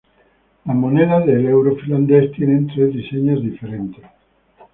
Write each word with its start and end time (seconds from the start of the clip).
Las 0.65 0.75
monedas 0.75 1.27
de 1.27 1.33
euro 1.45 1.75
finlandesas 1.75 2.35
tienen 2.35 2.65
tres 2.65 2.91
diseños 2.91 3.43
diferentes. 3.43 4.03